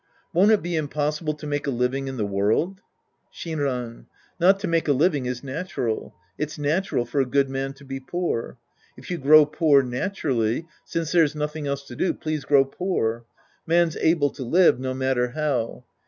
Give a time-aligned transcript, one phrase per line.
[0.33, 2.81] Won't it be impossible to make a living in the world?
[3.31, 4.07] Shinran.
[4.39, 6.15] Not to make a living is natural.
[6.39, 8.57] It's natural for a good man to be poor.
[8.97, 13.25] If you grow poor naturally, since there's nothing else to do, please grow poor.
[13.67, 15.83] Man's able to live, no matter how.